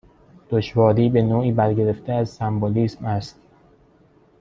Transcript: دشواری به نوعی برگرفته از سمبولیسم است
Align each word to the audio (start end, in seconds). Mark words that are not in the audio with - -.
دشواری 0.49 1.09
به 1.09 1.21
نوعی 1.21 1.51
برگرفته 1.51 2.13
از 2.13 2.29
سمبولیسم 2.29 3.05
است 3.05 3.39